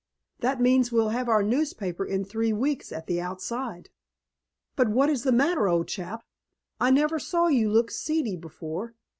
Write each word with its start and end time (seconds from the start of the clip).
That 0.39 0.59
means 0.59 0.91
we'll 0.91 1.09
have 1.09 1.29
our 1.29 1.43
newspaper 1.43 2.03
in 2.03 2.25
three 2.25 2.51
weeks 2.51 2.91
at 2.91 3.05
the 3.05 3.21
outside 3.21 3.91
But 4.75 4.87
what 4.89 5.11
is 5.11 5.21
the 5.21 5.31
matter, 5.31 5.67
old 5.67 5.87
chap? 5.89 6.23
I 6.79 6.89
never 6.89 7.19
saw 7.19 7.49
you 7.49 7.69
look 7.69 7.91
seedy 7.91 8.35
before. 8.35 8.95